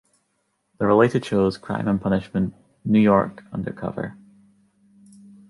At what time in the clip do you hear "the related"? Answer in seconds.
0.79-1.23